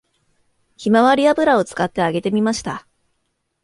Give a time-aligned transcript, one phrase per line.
[0.77, 2.87] ひまわり油を使って揚げてみました